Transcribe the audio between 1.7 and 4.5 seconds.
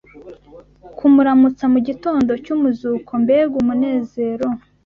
mu gitondo cy’umuzuko mbega umunezero